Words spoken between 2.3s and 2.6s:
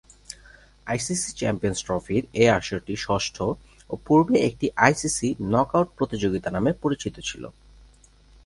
এ